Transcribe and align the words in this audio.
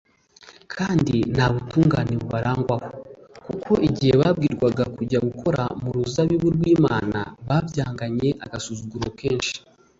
kandi 0.73 1.15
nta 1.33 1.45
butungane 1.53 2.13
bubarangwaho; 2.21 2.89
kuko 3.45 3.71
igihe 3.87 4.13
babwirwaga 4.21 4.83
kujya 4.95 5.19
gukora 5.27 5.63
mu 5.81 5.89
ruzabibu 5.95 6.47
rw’imana, 6.55 7.19
babyanganye 7.47 8.29
agasuzuguro 8.45 9.07
kenshi 9.19 9.55